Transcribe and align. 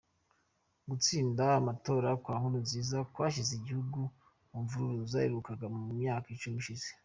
Gutsinda 0.89 1.43
amatora 1.59 2.09
kwa 2.23 2.35
Nkurunziza 2.39 2.97
kwashyize 3.13 3.51
igihugu 3.55 3.99
mu 4.51 4.57
mvururu 4.63 5.03
zaherukaga 5.11 5.65
mu 5.75 5.81
myaka 5.99 6.27
icumi 6.35 6.57
ishize. 6.61 6.87